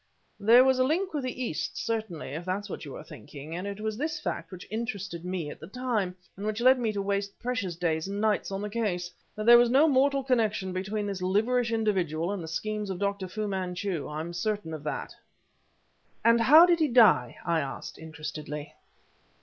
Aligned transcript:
"There 0.39 0.63
was 0.63 0.79
a 0.79 0.83
link 0.83 1.13
with 1.13 1.23
the 1.25 1.43
East, 1.43 1.77
certainly, 1.77 2.29
if 2.29 2.43
that's 2.43 2.71
what 2.71 2.85
you 2.85 2.95
are 2.95 3.03
thinking; 3.03 3.55
and 3.55 3.67
it 3.67 3.79
was 3.79 3.97
this 3.99 4.19
fact 4.19 4.49
which 4.51 4.67
interested 4.71 5.23
me 5.23 5.51
at 5.51 5.59
the 5.59 5.67
time, 5.67 6.15
and 6.35 6.43
which 6.47 6.59
led 6.59 6.79
me 6.79 6.91
to 6.93 7.03
waste 7.03 7.37
precious 7.37 7.75
days 7.75 8.07
and 8.07 8.19
nights 8.19 8.51
on 8.51 8.63
the 8.63 8.69
case. 8.71 9.11
But 9.35 9.45
there 9.45 9.59
was 9.59 9.69
no 9.69 9.87
mortal 9.87 10.23
connection 10.23 10.73
between 10.73 11.05
this 11.05 11.21
liverish 11.21 11.71
individual 11.71 12.31
and 12.31 12.41
the 12.43 12.47
schemes 12.47 12.89
of 12.89 12.97
Dr. 12.97 13.27
Fu 13.27 13.47
Manchu. 13.47 14.09
I'm 14.09 14.33
certain 14.33 14.73
of 14.73 14.81
that." 14.85 15.13
"And 16.25 16.41
how 16.41 16.65
did 16.65 16.79
he 16.79 16.87
die?" 16.87 17.37
I 17.45 17.59
asked, 17.59 17.99
interestedly. 17.99 18.73